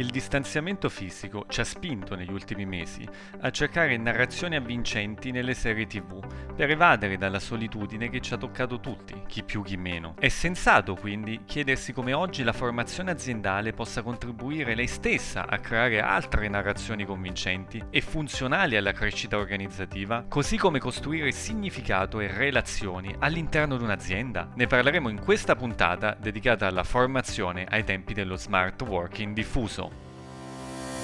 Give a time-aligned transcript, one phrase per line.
[0.00, 3.06] Il distanziamento fisico ci ha spinto negli ultimi mesi
[3.40, 6.24] a cercare narrazioni avvincenti nelle serie tv
[6.56, 10.14] per evadere dalla solitudine che ci ha toccato tutti, chi più chi meno.
[10.18, 16.00] È sensato quindi chiedersi come oggi la formazione aziendale possa contribuire lei stessa a creare
[16.00, 23.76] altre narrazioni convincenti e funzionali alla crescita organizzativa, così come costruire significato e relazioni all'interno
[23.76, 24.48] di un'azienda.
[24.54, 29.89] Ne parleremo in questa puntata dedicata alla formazione ai tempi dello smart working diffuso.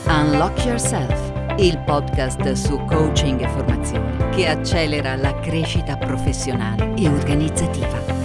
[0.04, 8.15] Unlock Yourself, il podcast su coaching e formazione che accelera la crescita professionale e organizzativa.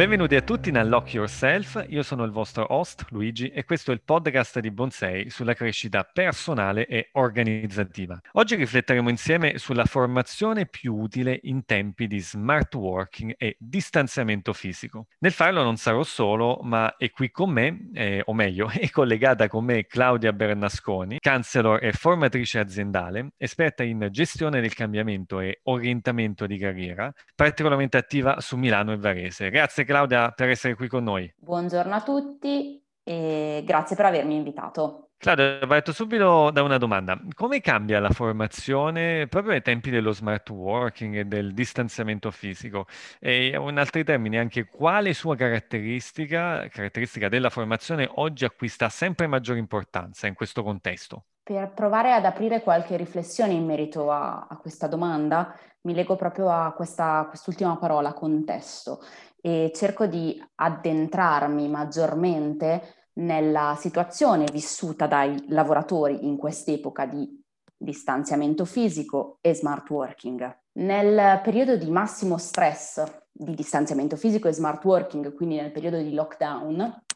[0.00, 3.94] Benvenuti a tutti in Unlock Yourself, io sono il vostro host Luigi e questo è
[3.94, 8.18] il podcast di Bonsei sulla crescita personale e organizzativa.
[8.32, 15.08] Oggi rifletteremo insieme sulla formazione più utile in tempi di smart working e distanziamento fisico.
[15.18, 19.48] Nel farlo non sarò solo, ma è qui con me, eh, o meglio, è collegata
[19.48, 26.46] con me Claudia Bernasconi, counselor e formatrice aziendale, esperta in gestione del cambiamento e orientamento
[26.46, 29.50] di carriera, particolarmente attiva su Milano e Varese.
[29.50, 31.28] Grazie Claudia per essere qui con noi.
[31.36, 35.08] Buongiorno a tutti e grazie per avermi invitato.
[35.16, 37.20] Claudia, parto subito da una domanda.
[37.34, 42.86] Come cambia la formazione proprio ai tempi dello smart working e del distanziamento fisico?
[43.18, 49.58] E in altri termini, anche quale sua caratteristica, caratteristica della formazione oggi acquista sempre maggiore
[49.58, 51.24] importanza in questo contesto?
[51.50, 56.48] Per provare ad aprire qualche riflessione in merito a, a questa domanda, mi leggo proprio
[56.48, 59.00] a questa, quest'ultima parola, contesto
[59.40, 67.42] e cerco di addentrarmi maggiormente nella situazione vissuta dai lavoratori in quest'epoca di
[67.76, 70.56] distanziamento fisico e smart working.
[70.74, 76.14] Nel periodo di massimo stress di distanziamento fisico e smart working, quindi nel periodo di
[76.14, 77.06] lockdown,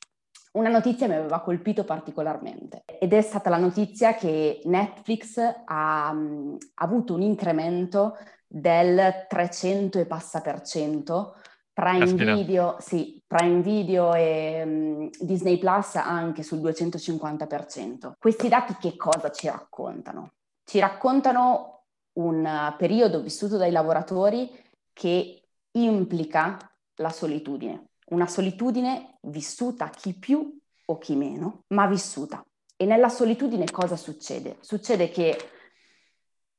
[0.55, 6.17] una notizia mi aveva colpito particolarmente ed è stata la notizia che Netflix ha, ha
[6.75, 11.37] avuto un incremento del 300 e passa per cento
[11.75, 12.35] Prime Aspetta.
[12.35, 18.13] Video, sì, Prime Video e um, Disney Plus anche sul 250%.
[18.17, 20.35] Questi dati che cosa ci raccontano?
[20.63, 24.49] Ci raccontano un periodo vissuto dai lavoratori
[24.93, 25.43] che
[25.73, 26.57] implica
[26.99, 32.45] la solitudine, una solitudine vissuta chi più o chi meno, ma vissuta.
[32.77, 34.57] E nella solitudine cosa succede?
[34.61, 35.37] Succede che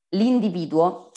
[0.10, 1.12] l'individuo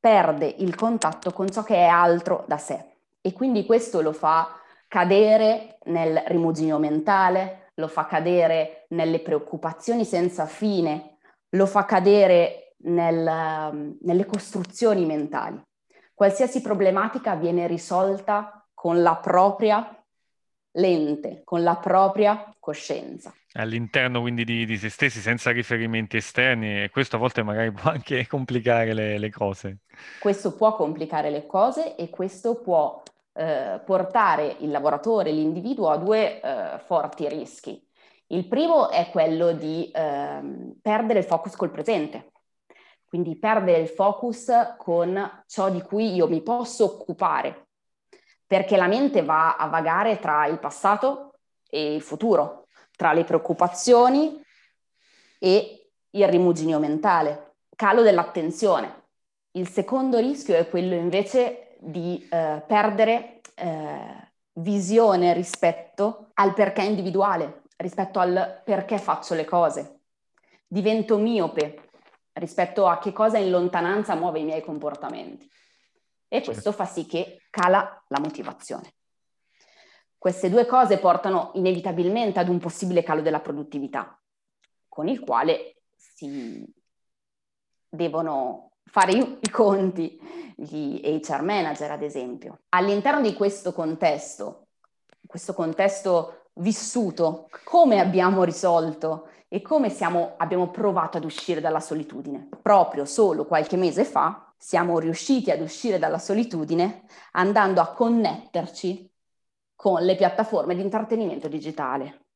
[0.00, 4.60] perde il contatto con ciò che è altro da sé e quindi questo lo fa
[4.88, 11.18] cadere nel rimuginio mentale, lo fa cadere nelle preoccupazioni senza fine,
[11.50, 15.60] lo fa cadere nel, nelle costruzioni mentali.
[16.12, 19.98] Qualsiasi problematica viene risolta con la propria
[20.72, 23.32] lente, con la propria coscienza.
[23.54, 27.90] All'interno quindi di, di se stessi, senza riferimenti esterni, e questo a volte magari può
[27.90, 29.78] anche complicare le, le cose.
[30.20, 33.02] Questo può complicare le cose e questo può
[33.32, 37.82] eh, portare il lavoratore, l'individuo a due eh, forti rischi.
[38.26, 40.40] Il primo è quello di eh,
[40.82, 42.32] perdere il focus col presente,
[43.06, 47.63] quindi perdere il focus con ciò di cui io mi posso occupare,
[48.54, 51.38] perché la mente va a vagare tra il passato
[51.68, 54.40] e il futuro, tra le preoccupazioni
[55.40, 59.06] e il rimuginio mentale, calo dell'attenzione.
[59.56, 67.62] Il secondo rischio è quello invece di eh, perdere eh, visione rispetto al perché individuale,
[67.78, 70.02] rispetto al perché faccio le cose.
[70.64, 71.88] Divento miope
[72.34, 75.50] rispetto a che cosa in lontananza muove i miei comportamenti.
[76.34, 76.84] E questo certo.
[76.84, 78.94] fa sì che cala la motivazione.
[80.18, 84.20] Queste due cose portano inevitabilmente ad un possibile calo della produttività,
[84.88, 86.64] con il quale si
[87.88, 90.18] devono fare i conti
[90.56, 92.62] gli HR manager, ad esempio.
[92.70, 94.66] All'interno di questo contesto,
[95.24, 102.48] questo contesto vissuto, come abbiamo risolto e come siamo, abbiamo provato ad uscire dalla solitudine?
[102.60, 109.10] Proprio solo qualche mese fa siamo riusciti ad uscire dalla solitudine andando a connetterci
[109.74, 112.26] con le piattaforme di intrattenimento digitale.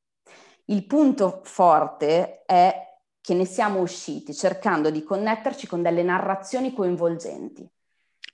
[0.66, 2.86] Il punto forte è
[3.20, 7.68] che ne siamo usciti cercando di connetterci con delle narrazioni coinvolgenti.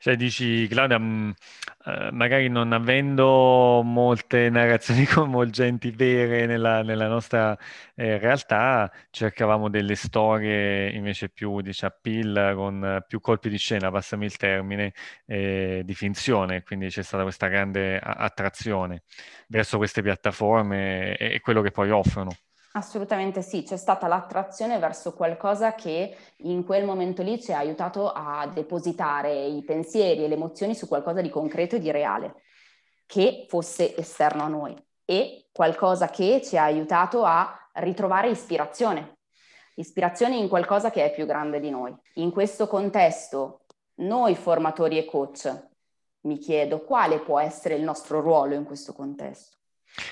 [0.04, 1.30] Cioè dici, Claudia, mm,
[1.86, 7.56] eh, magari non avendo molte narrazioni coinvolgenti vere nella, nella nostra
[7.94, 14.26] eh, realtà, cercavamo delle storie invece più, diciamo, appeal, con più colpi di scena, passami
[14.26, 14.92] il termine,
[15.24, 16.62] eh, di finzione.
[16.64, 19.04] Quindi c'è stata questa grande attrazione
[19.48, 22.30] verso queste piattaforme e quello che poi offrono.
[22.76, 28.10] Assolutamente sì, c'è stata l'attrazione verso qualcosa che in quel momento lì ci ha aiutato
[28.10, 32.42] a depositare i pensieri e le emozioni su qualcosa di concreto e di reale,
[33.06, 34.74] che fosse esterno a noi
[35.04, 39.18] e qualcosa che ci ha aiutato a ritrovare ispirazione,
[39.76, 41.96] ispirazione in qualcosa che è più grande di noi.
[42.14, 43.66] In questo contesto,
[43.98, 45.68] noi formatori e coach,
[46.22, 49.53] mi chiedo quale può essere il nostro ruolo in questo contesto.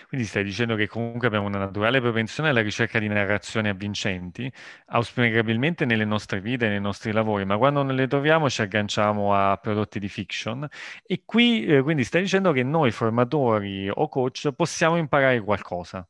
[0.09, 4.51] Quindi stai dicendo che comunque abbiamo una naturale propensione alla ricerca di narrazioni avvincenti,
[4.87, 9.57] auspicabilmente nelle nostre vite, nei nostri lavori, ma quando non le troviamo ci agganciamo a
[9.57, 10.67] prodotti di fiction.
[11.05, 16.07] E qui eh, quindi stai dicendo che noi formatori o coach possiamo imparare qualcosa.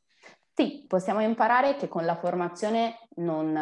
[0.55, 3.53] Sì, possiamo imparare che con la formazione non,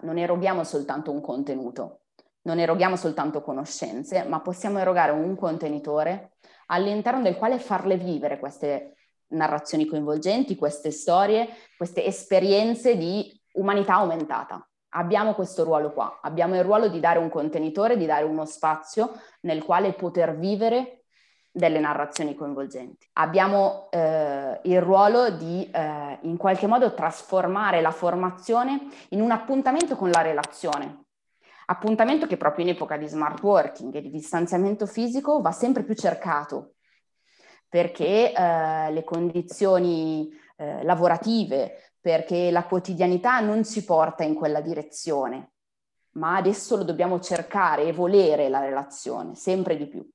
[0.00, 2.00] non eroghiamo soltanto un contenuto,
[2.42, 6.30] non eroghiamo soltanto conoscenze, ma possiamo erogare un contenitore
[6.68, 8.94] all'interno del quale farle vivere queste
[9.28, 14.66] narrazioni coinvolgenti, queste storie, queste esperienze di umanità aumentata.
[14.90, 19.12] Abbiamo questo ruolo qua, abbiamo il ruolo di dare un contenitore, di dare uno spazio
[19.42, 21.02] nel quale poter vivere
[21.50, 23.06] delle narrazioni coinvolgenti.
[23.14, 29.96] Abbiamo eh, il ruolo di eh, in qualche modo trasformare la formazione in un appuntamento
[29.96, 31.04] con la relazione.
[31.66, 35.94] Appuntamento che proprio in epoca di smart working e di distanziamento fisico va sempre più
[35.94, 36.76] cercato
[37.68, 45.52] perché eh, le condizioni eh, lavorative, perché la quotidianità non ci porta in quella direzione,
[46.12, 50.08] ma adesso lo dobbiamo cercare e volere la relazione, sempre di più.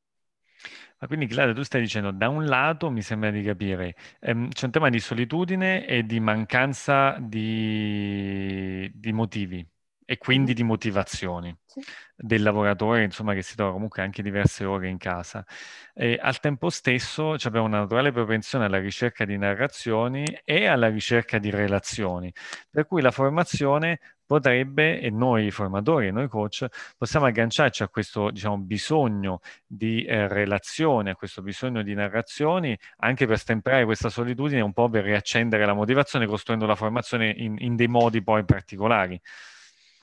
[0.99, 4.65] Ma quindi Clara, tu stai dicendo, da un lato mi sembra di capire, ehm, c'è
[4.65, 9.72] un tema di solitudine e di mancanza di, di motivi
[10.05, 11.81] e quindi di motivazioni sì.
[12.15, 15.45] del lavoratore, insomma, che si trova comunque anche diverse ore in casa.
[15.93, 21.37] E al tempo stesso abbiamo una naturale propensione alla ricerca di narrazioni e alla ricerca
[21.37, 22.33] di relazioni,
[22.69, 26.65] per cui la formazione potrebbe, e noi formatori e noi coach,
[26.97, 33.27] possiamo agganciarci a questo diciamo, bisogno di eh, relazione, a questo bisogno di narrazioni, anche
[33.27, 37.75] per stemperare questa solitudine, un po' per riaccendere la motivazione, costruendo la formazione in, in
[37.75, 39.19] dei modi poi particolari.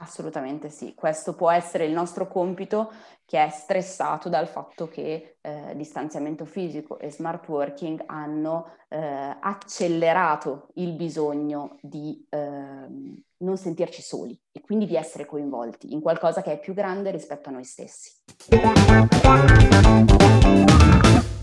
[0.02, 2.90] Assolutamente sì, questo può essere il nostro compito
[3.26, 10.68] che è stressato dal fatto che eh, distanziamento fisico e smart working hanno eh, accelerato
[10.74, 16.52] il bisogno di eh, non sentirci soli e quindi di essere coinvolti in qualcosa che
[16.52, 18.10] è più grande rispetto a noi stessi.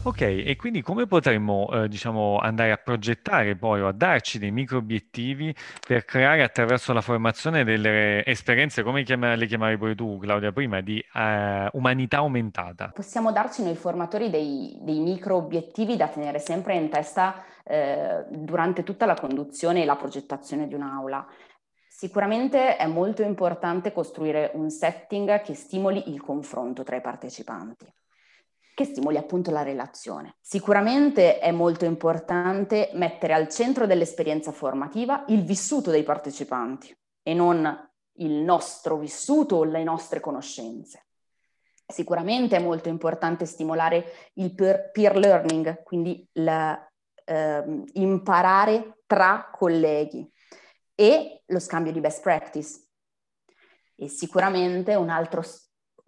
[0.08, 4.52] Ok, e quindi come potremmo, eh, diciamo, andare a progettare poi o a darci dei
[4.52, 5.54] micro obiettivi
[5.86, 10.80] per creare attraverso la formazione delle esperienze, come chiama- le chiamavi poi tu, Claudia, prima,
[10.80, 12.92] di eh, umanità aumentata?
[12.96, 18.84] Possiamo darci noi formatori dei, dei micro obiettivi da tenere sempre in testa eh, durante
[18.84, 21.28] tutta la conduzione e la progettazione di un'aula.
[21.86, 27.86] Sicuramente è molto importante costruire un setting che stimoli il confronto tra i partecipanti
[28.78, 30.36] che stimoli appunto la relazione.
[30.40, 37.92] Sicuramente è molto importante mettere al centro dell'esperienza formativa il vissuto dei partecipanti e non
[38.18, 41.08] il nostro vissuto o le nostre conoscenze.
[41.88, 46.80] Sicuramente è molto importante stimolare il peer, learning, quindi la,
[47.26, 50.32] eh, imparare tra colleghi
[50.94, 52.90] e lo scambio di best practice.
[53.96, 55.42] E sicuramente un altro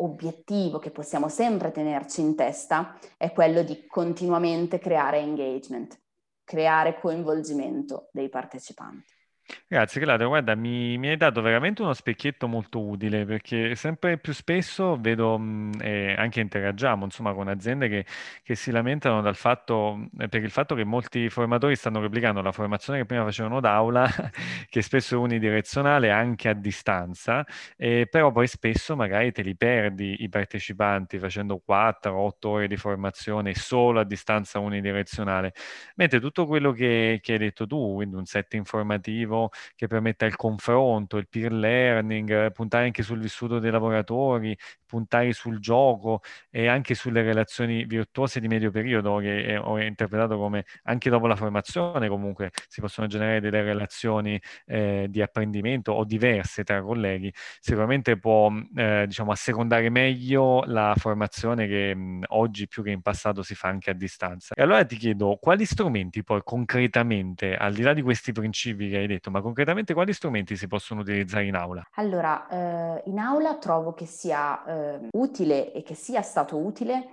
[0.01, 5.99] obiettivo che possiamo sempre tenerci in testa è quello di continuamente creare engagement,
[6.43, 9.18] creare coinvolgimento dei partecipanti.
[9.67, 14.31] Grazie Claudio, guarda, mi, mi hai dato veramente uno specchietto molto utile perché sempre più
[14.33, 18.05] spesso vedo mh, e anche interagiamo insomma con aziende che,
[18.43, 22.99] che si lamentano dal fatto, per il fatto che molti formatori stanno replicando la formazione
[22.99, 24.07] che prima facevano d'aula,
[24.69, 27.45] che spesso è unidirezionale anche a distanza,
[27.77, 33.53] eh, però poi spesso magari te li perdi i partecipanti facendo 4-8 ore di formazione
[33.55, 35.53] solo a distanza unidirezionale,
[35.95, 39.38] mentre tutto quello che, che hai detto tu, quindi un set informativo,
[39.75, 45.31] che permetta il confronto, il peer learning, eh, puntare anche sul vissuto dei lavoratori, puntare
[45.33, 51.09] sul gioco e anche sulle relazioni virtuose di medio periodo, che ho interpretato come anche
[51.09, 56.81] dopo la formazione comunque si possono generare delle relazioni eh, di apprendimento o diverse tra
[56.81, 63.01] colleghi, sicuramente può eh, diciamo assecondare meglio la formazione che mh, oggi più che in
[63.01, 64.53] passato si fa anche a distanza.
[64.55, 68.97] E allora ti chiedo quali strumenti poi concretamente, al di là di questi principi che
[68.97, 71.83] hai detto, ma concretamente quali strumenti si possono utilizzare in aula?
[71.95, 77.09] Allora, eh, in aula trovo che sia eh, utile e che sia stato utile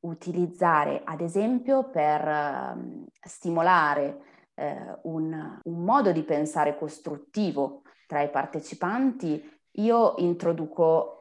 [0.00, 4.24] utilizzare, ad esempio, per eh, stimolare
[5.02, 9.42] un, un modo di pensare costruttivo tra i partecipanti,
[9.76, 11.20] io introduco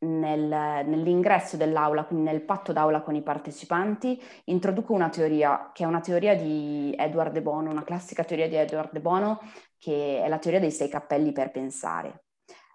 [0.00, 5.86] nel, nell'ingresso dell'aula, quindi nel patto d'aula con i partecipanti, introduco una teoria che è
[5.86, 9.40] una teoria di Edward De Bono, una classica teoria di Edward De Bono,
[9.80, 12.24] che è la teoria dei sei cappelli per pensare.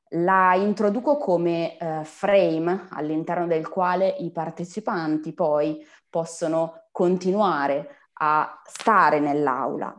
[0.09, 9.19] La introduco come eh, frame all'interno del quale i partecipanti poi possono continuare a stare
[9.19, 9.95] nell'aula.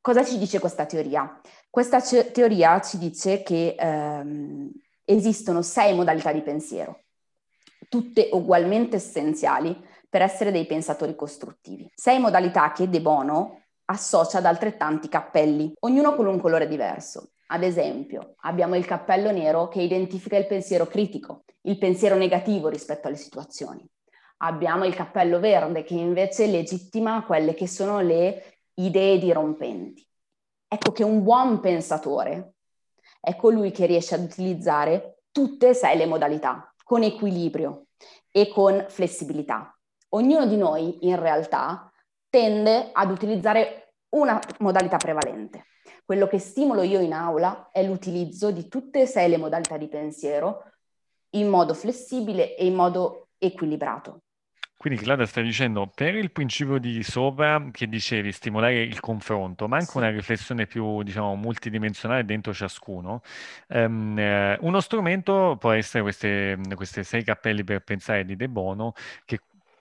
[0.00, 1.40] Cosa ci dice questa teoria?
[1.68, 4.70] Questa ce- teoria ci dice che ehm,
[5.04, 7.04] esistono sei modalità di pensiero,
[7.88, 9.76] tutte ugualmente essenziali
[10.08, 11.90] per essere dei pensatori costruttivi.
[11.94, 13.59] Sei modalità che De Bono
[13.90, 17.32] associa ad altrettanti cappelli, ognuno con un colore diverso.
[17.48, 23.08] Ad esempio, abbiamo il cappello nero che identifica il pensiero critico, il pensiero negativo rispetto
[23.08, 23.84] alle situazioni.
[24.38, 30.06] Abbiamo il cappello verde che invece legittima quelle che sono le idee dirompenti.
[30.68, 32.54] Ecco che un buon pensatore
[33.20, 37.86] è colui che riesce ad utilizzare tutte e sei le modalità con equilibrio
[38.30, 39.76] e con flessibilità.
[40.10, 41.90] Ognuno di noi in realtà
[42.30, 43.79] tende ad utilizzare
[44.10, 45.66] una modalità prevalente.
[46.04, 49.88] Quello che stimolo io in aula è l'utilizzo di tutte e sei le modalità di
[49.88, 50.64] pensiero
[51.30, 54.22] in modo flessibile e in modo equilibrato.
[54.80, 59.76] Quindi Claudia stai dicendo, per il principio di sopra che dicevi, stimolare il confronto, ma
[59.76, 59.98] anche Sì.
[59.98, 63.20] una riflessione più, diciamo, multidimensionale dentro ciascuno,
[63.68, 68.94] eh, uno strumento può essere queste, queste sei cappelli per pensare di De Bono,
[69.26, 69.40] che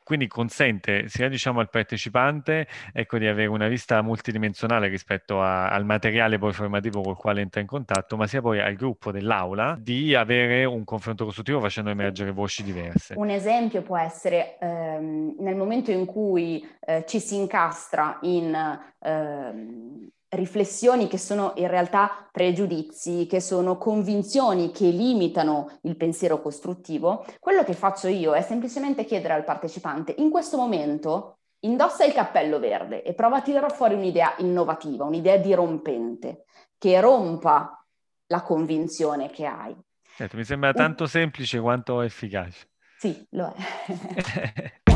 [0.09, 5.85] quindi consente sia diciamo, al partecipante ecco, di avere una vista multidimensionale rispetto a, al
[5.85, 10.15] materiale poi formativo col quale entra in contatto, ma sia poi al gruppo dell'aula di
[10.15, 13.13] avere un confronto costruttivo facendo emergere voci diverse.
[13.17, 20.09] Un esempio può essere ehm, nel momento in cui eh, ci si incastra in ehm,
[20.29, 27.63] riflessioni che sono in realtà pregiudizi, che sono convinzioni che limitano il pensiero costruttivo, quello
[27.63, 33.03] che faccio io è semplicemente chiedere al partecipante, in questo momento indossa il cappello verde
[33.03, 36.45] e prova a tirare fuori un'idea innovativa, un'idea dirompente,
[36.77, 37.83] che rompa
[38.27, 39.75] la convinzione che hai.
[40.15, 42.69] Certo, mi sembra tanto semplice quanto efficace.
[42.97, 44.79] Sì, lo è.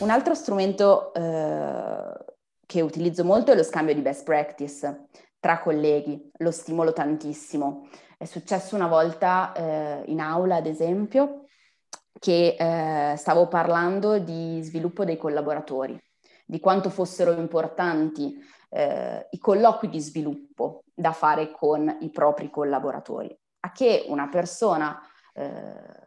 [0.00, 2.24] Un altro strumento eh,
[2.64, 7.86] che utilizzo molto è lo scambio di best practice tra colleghi, lo stimolo tantissimo.
[8.16, 11.44] È successo una volta eh, in aula, ad esempio,
[12.18, 16.02] che eh, stavo parlando di sviluppo dei collaboratori,
[16.46, 18.38] di quanto fossero importanti
[18.70, 23.38] eh, i colloqui di sviluppo da fare con i propri collaboratori.
[23.60, 24.98] A che una persona
[25.34, 25.99] eh,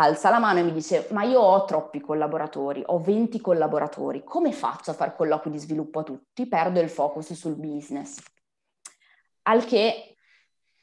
[0.00, 4.52] alza la mano e mi dice ma io ho troppi collaboratori, ho 20 collaboratori, come
[4.52, 6.46] faccio a fare colloqui di sviluppo a tutti?
[6.46, 8.18] Perdo il focus sul business.
[9.42, 10.16] Al che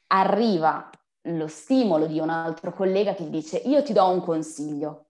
[0.08, 0.90] arriva
[1.22, 5.06] lo stimolo di un altro collega che dice io ti do un consiglio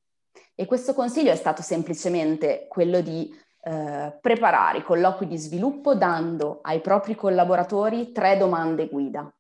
[0.55, 3.31] e questo consiglio è stato semplicemente quello di
[3.63, 9.31] eh, preparare i colloqui di sviluppo dando ai propri collaboratori tre domande guida.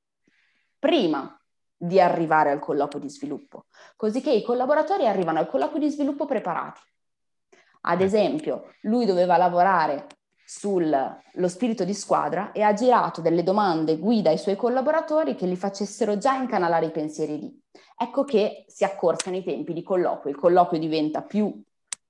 [0.78, 1.35] Prima
[1.76, 3.66] di arrivare al colloquio di sviluppo,
[3.96, 6.80] così che i collaboratori arrivano al colloquio di sviluppo preparati.
[7.82, 10.06] Ad esempio, lui doveva lavorare
[10.44, 11.18] sullo
[11.48, 16.18] spirito di squadra e ha girato delle domande guida ai suoi collaboratori che li facessero
[16.18, 17.62] già incanalare i pensieri lì.
[17.96, 21.52] Ecco che si accorciano i tempi di colloquio, il colloquio diventa più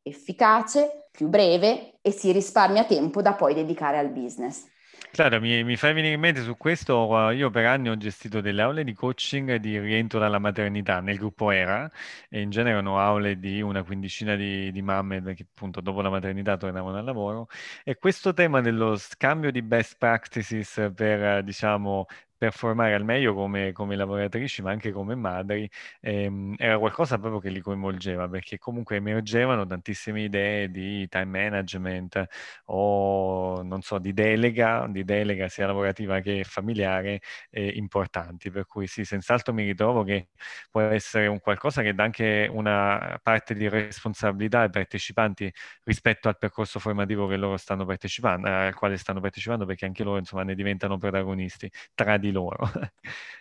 [0.03, 4.65] efficace, più breve e si risparmia tempo da poi dedicare al business.
[5.11, 8.61] Claro, mi, mi fai venire in mente su questo, io per anni ho gestito delle
[8.61, 11.91] aule di coaching di rientro dalla maternità nel gruppo ERA
[12.29, 16.11] e in genere erano aule di una quindicina di, di mamme che appunto dopo la
[16.11, 17.49] maternità tornavano al lavoro
[17.83, 23.97] e questo tema dello scambio di best practices per diciamo performare al meglio come, come
[23.97, 25.69] lavoratrici, ma anche come madri,
[26.01, 32.25] ehm, era qualcosa proprio che li coinvolgeva, perché comunque emergevano tantissime idee di time management
[32.67, 38.51] o, non so, di delega, di delega sia lavorativa che familiare, eh, importanti.
[38.51, 40.29] Per cui sì, senz'altro mi ritrovo che
[40.71, 45.53] può essere un qualcosa che dà anche una parte di responsabilità ai partecipanti
[45.85, 50.19] rispetto al percorso formativo che loro stanno partecipando, al quale stanno partecipando, perché anche loro,
[50.19, 52.69] insomma, ne diventano protagonisti tra di di loro.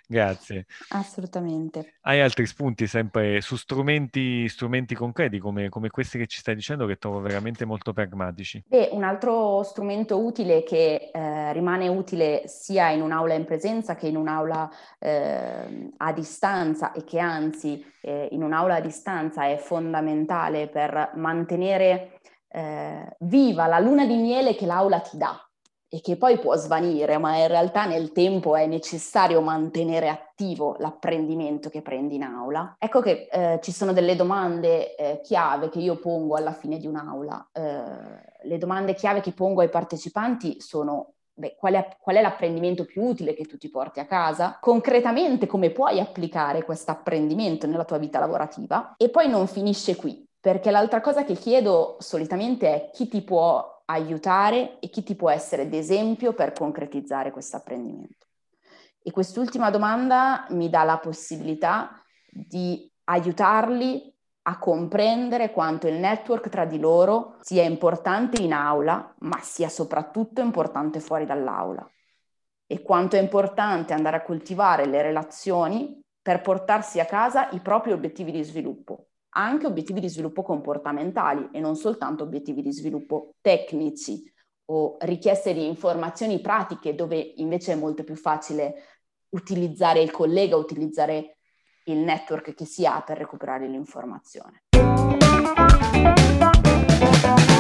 [0.07, 0.67] Grazie.
[0.89, 1.95] Assolutamente.
[2.01, 6.85] Hai altri spunti sempre su strumenti, strumenti concreti come, come, questi che ci stai dicendo
[6.85, 8.63] che trovo veramente molto pragmatici?
[8.67, 14.07] Beh, un altro strumento utile che eh, rimane utile sia in un'aula in presenza che
[14.07, 20.67] in un'aula eh, a distanza e che anzi eh, in un'aula a distanza è fondamentale
[20.67, 25.39] per mantenere eh, viva la luna di miele che l'aula ti dà
[25.87, 31.69] e che poi può svanire, ma in realtà nel tempo è necessario mantenere attivo l'apprendimento
[31.69, 32.75] che prendi in aula.
[32.77, 36.87] Ecco che eh, ci sono delle domande eh, chiave che io pongo alla fine di
[36.87, 37.49] un'aula.
[37.53, 42.85] Eh, le domande chiave che pongo ai partecipanti sono Beh, qual, è, qual, è, l'apprendimento
[42.85, 44.57] più utile che tu ti porti a casa?
[44.61, 48.93] Concretamente come puoi applicare questo apprendimento nella tua vita lavorativa?
[48.95, 53.74] E poi non finisce qui, perché l'altra cosa che chiedo solitamente è chi ti può
[53.85, 58.25] aiutare e chi ti può essere d'esempio per concretizzare questo apprendimento.
[59.01, 64.13] E quest'ultima domanda mi dà la possibilità di aiutarli
[64.47, 70.41] a comprendere quanto il network tra di loro sia importante in aula, ma sia soprattutto
[70.41, 71.87] importante fuori dall'aula.
[72.67, 77.91] E quanto è importante andare a coltivare le relazioni per portarsi a casa i propri
[77.91, 84.31] obiettivi di sviluppo, anche obiettivi di sviluppo comportamentali e non soltanto obiettivi di sviluppo tecnici
[84.67, 88.75] o richieste di informazioni pratiche dove invece è molto più facile
[89.29, 91.37] utilizzare il collega, utilizzare
[91.85, 94.63] il network che si ha per recuperare l'informazione.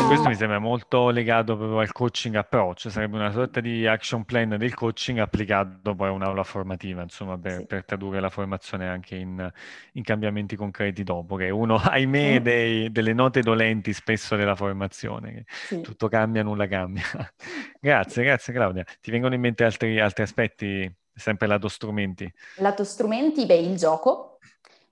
[0.07, 4.49] Questo mi sembra molto legato proprio al coaching approach, sarebbe una sorta di action plan
[4.49, 7.65] del coaching applicato poi a un'aula formativa, insomma, per, sì.
[7.65, 9.51] per tradurre la formazione anche in,
[9.93, 15.45] in, cambiamenti concreti dopo, che uno, ahimè, dei, delle note dolenti spesso della formazione, che
[15.47, 15.81] sì.
[15.81, 17.03] tutto cambia, nulla cambia.
[17.81, 18.85] grazie, grazie Claudia.
[19.01, 22.31] Ti vengono in mente altri, altri aspetti, sempre lato strumenti?
[22.57, 24.37] Lato strumenti, beh, il gioco.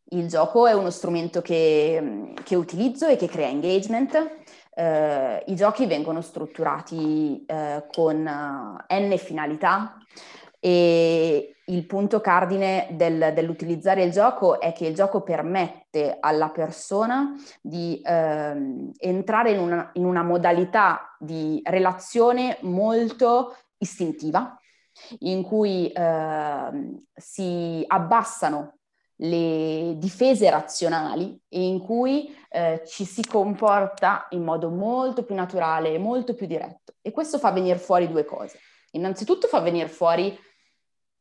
[0.10, 4.42] Il gioco è uno strumento che, che utilizzo e che crea engagement
[4.76, 9.98] eh, I giochi vengono strutturati eh, con uh, n finalità
[10.60, 17.36] e il punto cardine del, dell'utilizzare il gioco è che il gioco permette alla persona
[17.62, 24.58] di eh, entrare in una, in una modalità di relazione molto istintiva,
[25.20, 28.78] in cui eh, si abbassano
[29.24, 35.94] le difese razionali e in cui eh, ci si comporta in modo molto più naturale
[35.94, 36.96] e molto più diretto.
[37.02, 38.60] E questo fa venire fuori due cose.
[38.92, 40.38] Innanzitutto fa venire fuori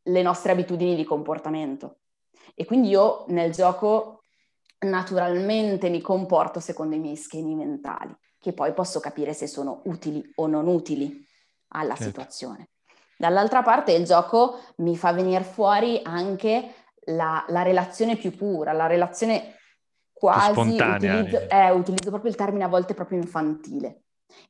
[0.05, 1.99] le nostre abitudini di comportamento.
[2.55, 4.23] E quindi io nel gioco
[4.81, 10.29] naturalmente mi comporto secondo i miei schemi mentali, che poi posso capire se sono utili
[10.37, 11.25] o non utili
[11.69, 12.05] alla certo.
[12.05, 12.71] situazione.
[13.17, 16.75] Dall'altra parte il gioco mi fa venire fuori anche
[17.07, 19.57] la, la relazione più pura, la relazione
[20.13, 24.03] quasi, utilizzo, eh, utilizzo proprio il termine a volte proprio infantile,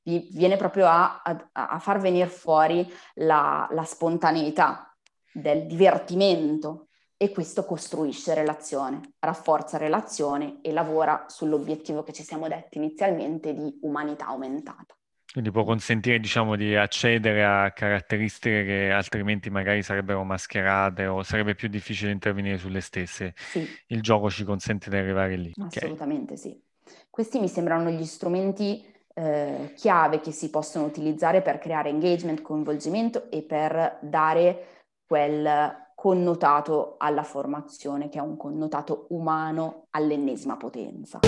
[0.03, 4.95] viene proprio a, a, a far venire fuori la, la spontaneità
[5.33, 12.79] del divertimento e questo costruisce relazione, rafforza relazione e lavora sull'obiettivo che ci siamo detti
[12.79, 14.95] inizialmente di umanità aumentata.
[15.33, 21.55] Quindi può consentire, diciamo, di accedere a caratteristiche che altrimenti magari sarebbero mascherate o sarebbe
[21.55, 23.33] più difficile intervenire sulle stesse.
[23.37, 23.67] Sì.
[23.87, 25.53] Il gioco ci consente di arrivare lì.
[25.59, 26.37] Assolutamente okay.
[26.37, 26.63] sì.
[27.09, 33.31] Questi mi sembrano gli strumenti eh, chiave che si possono utilizzare per creare engagement, coinvolgimento
[33.31, 34.67] e per dare
[35.07, 41.21] quel connotato alla formazione che è un connotato umano all'ennesima potenza.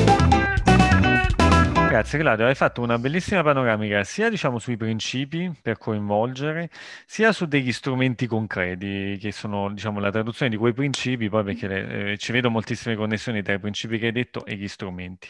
[1.87, 6.69] Grazie Claudio, hai fatto una bellissima panoramica sia diciamo sui principi per coinvolgere,
[7.07, 12.13] sia su degli strumenti concreti che sono diciamo la traduzione di quei principi, poi perché
[12.13, 15.29] eh, ci vedo moltissime connessioni tra i principi che hai detto e gli strumenti.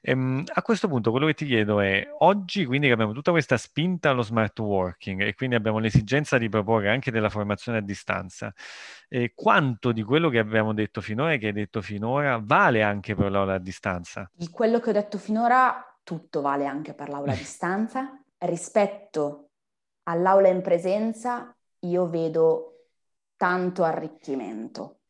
[0.00, 3.58] Ehm, a questo punto quello che ti chiedo è, oggi quindi che abbiamo tutta questa
[3.58, 8.52] spinta allo smart working e quindi abbiamo l'esigenza di proporre anche della formazione a distanza,
[9.08, 13.14] eh, quanto di quello che abbiamo detto finora e che hai detto finora vale anche
[13.14, 14.30] per l'aula a distanza?
[14.34, 18.18] Di quello che ho detto finora tutto vale anche per l'aula a distanza.
[18.38, 19.50] Rispetto
[20.04, 22.86] all'aula in presenza io vedo
[23.36, 25.00] tanto arricchimento,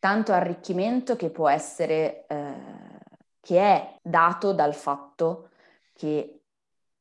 [0.00, 2.98] tanto arricchimento che può essere, eh,
[3.40, 5.50] che è dato dal fatto
[5.92, 6.42] che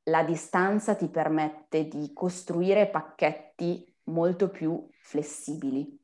[0.03, 5.99] la distanza ti permette di costruire pacchetti molto più flessibili,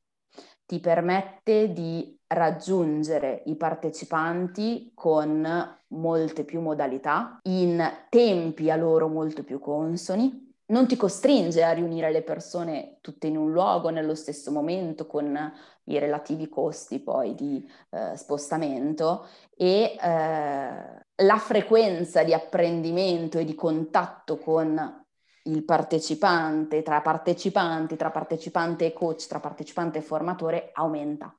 [0.66, 9.44] ti permette di raggiungere i partecipanti con molte più modalità, in tempi a loro molto
[9.44, 14.52] più consoni, non ti costringe a riunire le persone tutte in un luogo nello stesso
[14.52, 23.38] momento con i relativi costi poi di eh, spostamento e eh, la frequenza di apprendimento
[23.38, 25.04] e di contatto con
[25.44, 31.36] il partecipante, tra partecipanti, tra partecipante e coach, tra partecipante e formatore aumenta,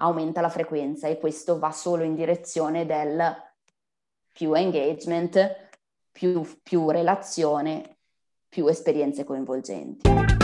[0.00, 3.34] aumenta la frequenza e questo va solo in direzione del
[4.32, 5.68] più engagement,
[6.10, 7.98] più, più relazione,
[8.48, 10.39] più esperienze coinvolgenti.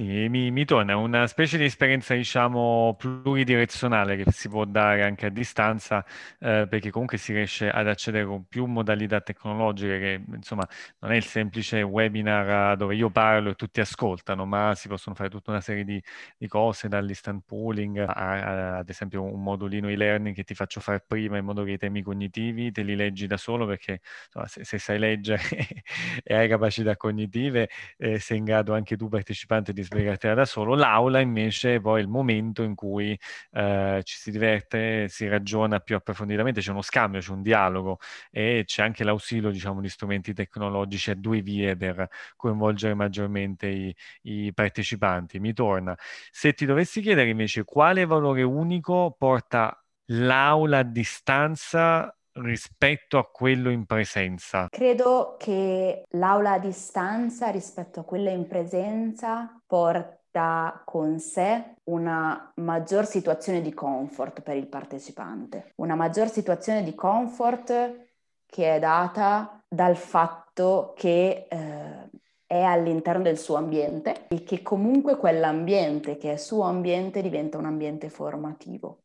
[0.00, 5.26] Sì, mi, mi torna una specie di esperienza, diciamo, pluridirezionale che si può dare anche
[5.26, 6.02] a distanza,
[6.38, 10.66] eh, perché comunque si riesce ad accedere con più modalità tecnologiche, che insomma
[11.00, 15.28] non è il semplice webinar dove io parlo e tutti ascoltano, ma si possono fare
[15.28, 16.02] tutta una serie di,
[16.38, 21.04] di cose, dall'instant pooling a, a, ad esempio un modulino e-learning che ti faccio fare
[21.06, 24.64] prima in modo che i temi cognitivi te li leggi da solo, perché insomma, se,
[24.64, 25.42] se, sai leggere
[26.24, 30.74] e hai capacità cognitive, eh, sei in grado anche tu partecipante di spiegartela da solo.
[30.74, 33.18] L'aula invece è poi il momento in cui
[33.52, 37.98] eh, ci si diverte, si ragiona più approfonditamente, c'è uno scambio, c'è un dialogo
[38.30, 43.94] e c'è anche l'ausilio, diciamo, di strumenti tecnologici a due vie per coinvolgere maggiormente i,
[44.22, 45.40] i partecipanti.
[45.40, 45.96] Mi torna.
[46.30, 49.74] Se ti dovessi chiedere invece quale valore unico porta
[50.12, 54.68] l'aula a distanza rispetto a quello in presenza?
[54.70, 63.06] Credo che l'aula a distanza rispetto a quella in presenza porta con sé una maggior
[63.06, 68.08] situazione di comfort per il partecipante, una maggior situazione di comfort
[68.46, 72.10] che è data dal fatto che eh,
[72.46, 77.66] è all'interno del suo ambiente e che comunque quell'ambiente che è suo ambiente diventa un
[77.66, 79.04] ambiente formativo.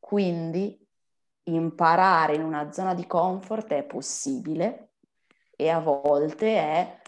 [0.00, 0.81] Quindi
[1.44, 4.90] imparare in una zona di comfort è possibile
[5.56, 7.00] e a volte è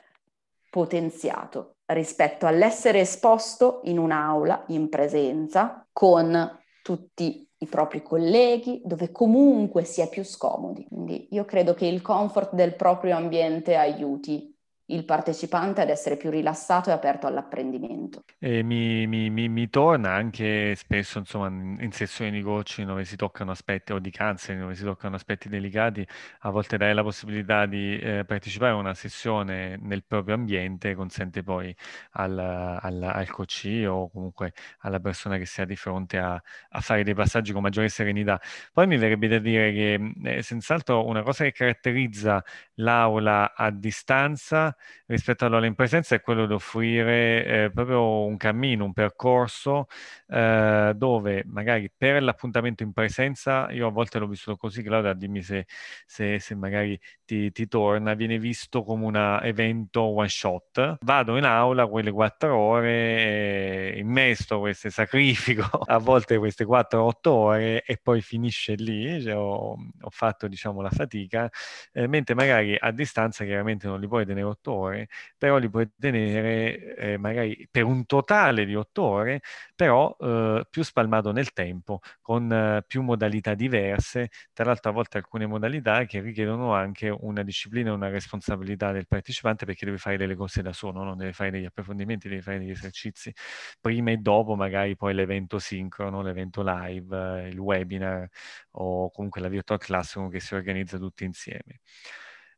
[0.70, 9.84] potenziato rispetto all'essere esposto in un'aula in presenza con tutti i propri colleghi, dove comunque
[9.84, 10.86] si è più scomodi.
[10.86, 14.53] Quindi io credo che il comfort del proprio ambiente aiuti
[14.86, 18.24] il partecipante ad essere più rilassato e aperto all'apprendimento.
[18.40, 23.50] Mi, mi, mi, mi torna anche spesso, insomma, in sessioni di coaching dove si toccano
[23.52, 26.06] aspetti, o di counseling dove si toccano aspetti delicati,
[26.40, 31.42] a volte dare la possibilità di eh, partecipare a una sessione nel proprio ambiente consente
[31.42, 31.74] poi
[32.12, 37.04] al, al, al coach o comunque alla persona che sia di fronte a, a, fare
[37.04, 38.38] dei passaggi con maggiore serenità.
[38.72, 42.44] Poi mi verrebbe da dire che eh, senz'altro una cosa che caratterizza
[42.74, 44.73] l'aula a distanza
[45.06, 49.86] rispetto all'aula in presenza è quello di offrire eh, proprio un cammino, un percorso
[50.28, 55.42] eh, dove magari per l'appuntamento in presenza, io a volte l'ho vissuto così, Claudia, dimmi
[55.42, 55.66] se,
[56.06, 60.98] se, se magari ti, ti, torna, viene visto come un evento one shot.
[61.00, 67.82] Vado in aula quelle quattro ore, eh, immesto questo sacrifico, a volte queste 4-8 ore
[67.82, 71.50] e poi finisce lì, cioè ho, ho, fatto diciamo la fatica,
[71.92, 75.88] eh, mentre magari a distanza chiaramente non li puoi tenere 8 ore, però li puoi
[75.98, 79.40] tenere eh, magari per un totale di 8 ore,
[79.74, 85.18] però eh, più spalmato nel tempo, con eh, più modalità diverse, tra l'altro a volte
[85.18, 90.16] alcune modalità che richiedono anche una disciplina e una responsabilità del partecipante perché deve fare
[90.16, 93.32] delle cose da solo, non deve fare degli approfondimenti, deve fare degli esercizi.
[93.80, 98.28] Prima e dopo magari poi l'evento sincrono, l'evento live, il webinar
[98.72, 101.80] o comunque la virtual classroom che si organizza tutti insieme.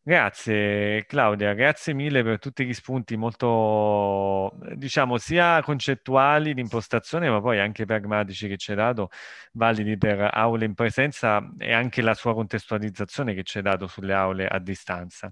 [0.09, 7.41] Grazie Claudia, grazie mille per tutti gli spunti molto, diciamo, sia concettuali di impostazione, ma
[7.41, 9.11] poi anche pragmatici che ci hai dato,
[9.55, 14.15] validi per aule in presenza e anche la sua contestualizzazione che ci hai dato sulle
[14.15, 15.29] aule a distanza.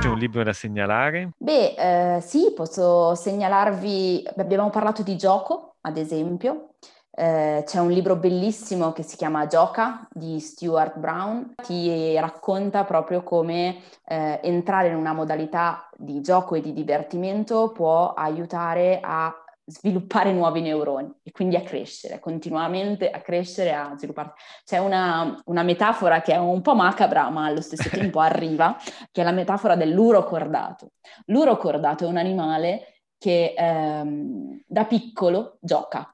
[0.00, 1.30] C'è un libro da segnalare?
[1.38, 6.74] Beh, eh, sì, posso segnalarvi, abbiamo parlato di gioco, ad esempio,
[7.16, 13.22] eh, c'è un libro bellissimo che si chiama Gioca di Stuart Brown, ti racconta proprio
[13.22, 19.32] come eh, entrare in una modalità di gioco e di divertimento può aiutare a
[19.66, 24.34] sviluppare nuovi neuroni e quindi a crescere, continuamente a crescere, a sviluppare.
[24.64, 28.76] C'è una, una metafora che è un po' macabra ma allo stesso tempo arriva,
[29.10, 30.92] che è la metafora dell'urocordato.
[31.26, 36.13] L'urocordato è un animale che ehm, da piccolo gioca,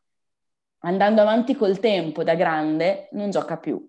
[0.80, 3.86] andando avanti col tempo da grande non gioca più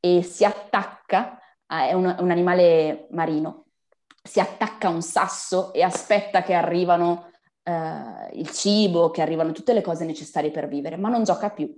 [0.00, 3.66] e si attacca, a, è un, un, animale marino,
[4.22, 7.30] si attacca a un sasso e aspetta che arrivano
[7.62, 11.76] eh, il cibo, che arrivano tutte le cose necessarie per vivere, ma non gioca più.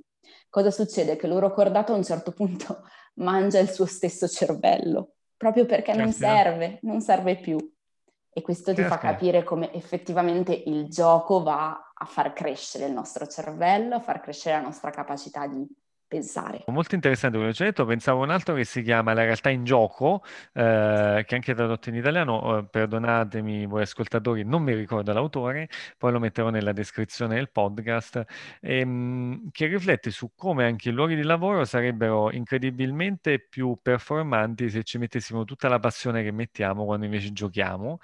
[0.48, 1.16] Cosa succede?
[1.16, 2.84] Che l'uro cordato a un certo punto
[3.16, 7.58] mangia il suo stesso cervello, proprio perché non serve, non serve più.
[8.32, 13.26] E questo ti fa capire come effettivamente il gioco va a far crescere il nostro
[13.26, 15.66] cervello, a far crescere la nostra capacità di
[16.10, 16.68] pensare.
[16.70, 19.48] Molto interessante quello che hai detto, pensavo a un altro che si chiama La realtà
[19.50, 25.12] in gioco, eh, che anche tradotto in italiano, eh, perdonatemi voi ascoltatori, non mi ricordo
[25.12, 25.68] l'autore,
[25.98, 28.24] poi lo metterò nella descrizione del podcast,
[28.60, 34.84] ehm, che riflette su come anche i luoghi di lavoro sarebbero incredibilmente più performanti se
[34.84, 37.98] ci mettessimo tutta la passione che mettiamo quando invece giochiamo,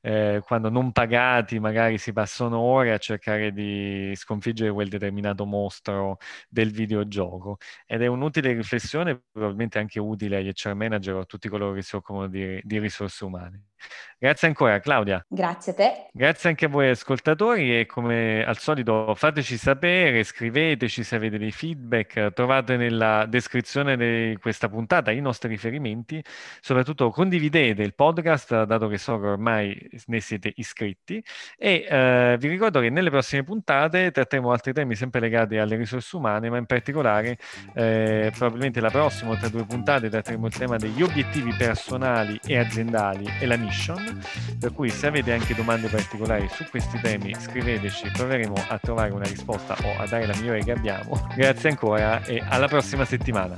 [0.00, 6.18] eh, quando non pagati magari si passano ore a cercare di sconfiggere quel determinato mostro
[6.48, 7.51] del videogioco
[7.86, 11.82] ed è un'utile riflessione, probabilmente anche utile agli HR manager o a tutti coloro che
[11.82, 13.71] si occupano di, di risorse umane.
[14.22, 15.26] Grazie ancora Claudia.
[15.28, 16.06] Grazie a te.
[16.12, 21.50] Grazie anche a voi ascoltatori e come al solito fateci sapere, scriveteci se avete dei
[21.50, 26.22] feedback, trovate nella descrizione di questa puntata i nostri riferimenti,
[26.60, 31.20] soprattutto condividete il podcast dato che so che ormai ne siete iscritti
[31.58, 36.14] e eh, vi ricordo che nelle prossime puntate tratteremo altri temi sempre legati alle risorse
[36.14, 37.38] umane, ma in particolare
[37.74, 43.26] eh, probabilmente la prossima tra due puntate tratteremo il tema degli obiettivi personali e aziendali
[43.40, 43.71] e la mission
[44.58, 49.26] per cui se avete anche domande particolari su questi temi scriveteci, proveremo a trovare una
[49.26, 51.28] risposta o a dare la migliore che abbiamo.
[51.34, 53.56] Grazie ancora e alla prossima settimana.